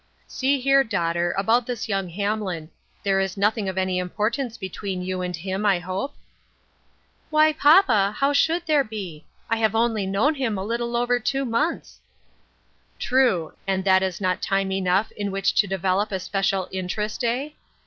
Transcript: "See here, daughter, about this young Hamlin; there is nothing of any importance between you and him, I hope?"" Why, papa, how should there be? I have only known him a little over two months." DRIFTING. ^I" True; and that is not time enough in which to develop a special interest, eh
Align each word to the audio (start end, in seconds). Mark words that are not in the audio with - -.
"See 0.37 0.59
here, 0.59 0.83
daughter, 0.83 1.31
about 1.37 1.67
this 1.67 1.87
young 1.87 2.09
Hamlin; 2.09 2.71
there 3.03 3.19
is 3.19 3.37
nothing 3.37 3.69
of 3.69 3.77
any 3.77 3.99
importance 3.99 4.57
between 4.57 5.03
you 5.03 5.21
and 5.21 5.35
him, 5.35 5.63
I 5.63 5.77
hope?"" 5.77 6.15
Why, 7.29 7.53
papa, 7.53 8.15
how 8.17 8.33
should 8.33 8.65
there 8.65 8.83
be? 8.83 9.25
I 9.47 9.57
have 9.57 9.75
only 9.75 10.07
known 10.07 10.33
him 10.33 10.57
a 10.57 10.63
little 10.65 10.97
over 10.97 11.19
two 11.19 11.45
months." 11.45 11.99
DRIFTING. 12.97 12.97
^I" 12.97 12.99
True; 13.05 13.53
and 13.67 13.85
that 13.85 14.01
is 14.01 14.19
not 14.19 14.41
time 14.41 14.71
enough 14.71 15.11
in 15.11 15.29
which 15.29 15.53
to 15.53 15.67
develop 15.67 16.11
a 16.11 16.19
special 16.19 16.67
interest, 16.71 17.23
eh 17.23 17.49